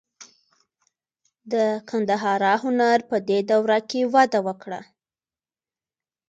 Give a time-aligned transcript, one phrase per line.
[1.51, 1.53] د
[1.89, 4.81] ګندهارا هنر په دې دوره کې وده وکړه.